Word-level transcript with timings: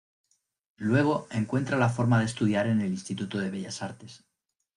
Luego, 0.77 1.27
encuentra 1.29 1.77
la 1.77 1.87
forma 1.87 2.17
de 2.17 2.25
estudiar 2.25 2.65
en 2.65 2.81
el 2.81 2.89
Instituto 2.91 3.37
de 3.37 3.51
Bellas 3.51 3.83
Artes. 3.83 4.23